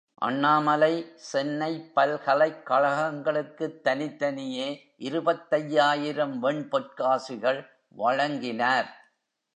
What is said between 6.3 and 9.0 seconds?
வெண்பொற்காசுகள் வழங்கினார்.